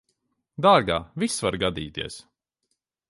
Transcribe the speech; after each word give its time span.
Dārgā, 0.65 0.97
viss 1.25 1.37
var 1.47 1.59
gadīties. 1.65 2.17